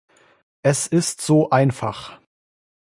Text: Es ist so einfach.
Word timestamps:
Es 0.63 0.87
ist 0.87 1.21
so 1.21 1.51
einfach. 1.51 2.19